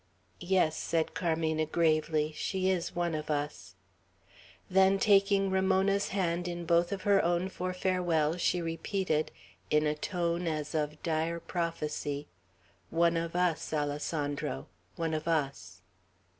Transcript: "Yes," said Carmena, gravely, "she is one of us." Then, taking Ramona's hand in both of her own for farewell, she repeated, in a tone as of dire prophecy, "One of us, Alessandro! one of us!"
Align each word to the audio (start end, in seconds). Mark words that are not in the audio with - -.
"Yes," 0.39 0.75
said 0.77 1.13
Carmena, 1.13 1.67
gravely, 1.67 2.31
"she 2.35 2.71
is 2.71 2.95
one 2.95 3.13
of 3.13 3.29
us." 3.29 3.75
Then, 4.67 4.97
taking 4.97 5.51
Ramona's 5.51 6.07
hand 6.07 6.47
in 6.47 6.65
both 6.65 6.91
of 6.91 7.03
her 7.03 7.23
own 7.23 7.49
for 7.49 7.71
farewell, 7.71 8.35
she 8.37 8.63
repeated, 8.63 9.29
in 9.69 9.85
a 9.85 9.93
tone 9.93 10.47
as 10.47 10.73
of 10.73 11.03
dire 11.03 11.39
prophecy, 11.39 12.25
"One 12.89 13.15
of 13.15 13.35
us, 13.35 13.71
Alessandro! 13.71 14.65
one 14.95 15.13
of 15.13 15.27
us!" 15.27 15.81